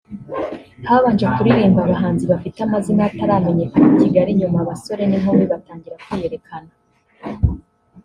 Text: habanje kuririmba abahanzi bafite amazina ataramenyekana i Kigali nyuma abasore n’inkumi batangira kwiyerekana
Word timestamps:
habanje 0.87 1.25
kuririmba 1.35 1.79
abahanzi 1.83 2.23
bafite 2.31 2.57
amazina 2.67 3.01
ataramenyekana 3.09 3.87
i 3.93 3.97
Kigali 4.01 4.31
nyuma 4.39 4.57
abasore 4.63 5.03
n’inkumi 5.07 5.43
batangira 5.51 6.01
kwiyerekana 6.03 6.71